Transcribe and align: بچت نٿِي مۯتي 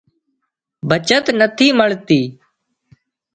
بچت 0.89 1.25
نٿِي 1.39 1.67
مۯتي 1.77 2.19